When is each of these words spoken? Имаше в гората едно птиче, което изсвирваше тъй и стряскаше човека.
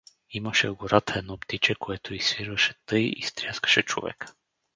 Имаше 0.29 0.69
в 0.69 0.75
гората 0.75 1.13
едно 1.19 1.37
птиче, 1.37 1.75
което 1.75 2.13
изсвирваше 2.13 2.73
тъй 2.85 3.01
и 3.17 3.21
стряскаше 3.21 3.81
човека. 3.83 4.27